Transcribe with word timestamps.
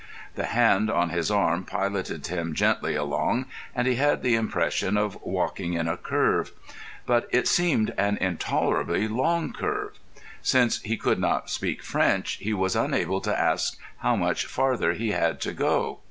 The 0.33 0.47
hand 0.47 0.89
on 0.89 1.11
his 1.11 1.29
arm 1.29 1.63
piloted 1.63 2.25
him 2.25 2.55
gently 2.55 2.95
along, 2.95 3.45
and 3.75 3.87
he 3.87 3.97
had 3.97 4.23
the 4.23 4.33
impression 4.33 4.97
of 4.97 5.15
walking 5.21 5.73
in 5.75 5.87
a 5.87 5.95
curve. 5.95 6.53
But 7.05 7.27
it 7.29 7.47
seemed 7.47 7.93
an 7.99 8.17
intolerably 8.17 9.07
long 9.07 9.53
curve. 9.53 9.99
Since 10.41 10.81
he 10.81 10.97
could 10.97 11.19
not 11.19 11.51
speak 11.51 11.83
French, 11.83 12.39
he 12.41 12.51
was 12.51 12.75
unable 12.75 13.21
to 13.21 13.39
ask 13.39 13.77
how 13.97 14.15
much 14.15 14.47
farther 14.47 14.93
he 14.93 15.11
had 15.11 15.39
to 15.41 15.53
go. 15.53 15.99